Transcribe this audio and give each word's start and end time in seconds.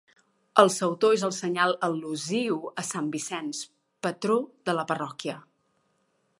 El 0.61 0.69
sautor 0.75 1.11
és 1.17 1.25
el 1.27 1.33
senyal 1.39 1.73
al·lusiu 1.89 2.57
a 2.83 2.87
sant 2.89 3.13
Vicenç, 3.19 3.63
patró 4.07 4.41
de 4.71 4.79
la 4.81 4.89
parròquia. 4.95 5.41